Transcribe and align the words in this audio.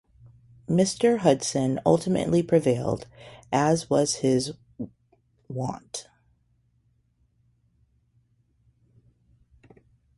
Mr 0.67 1.19
Hudson 1.19 1.79
ultimately 1.85 2.41
prevailed, 2.41 3.05
as 3.51 3.87
was 3.87 4.15
his 4.15 4.53
wont. 5.47 6.07